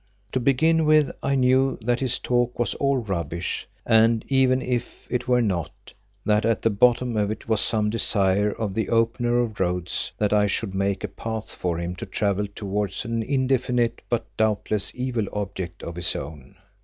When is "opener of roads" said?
8.89-10.11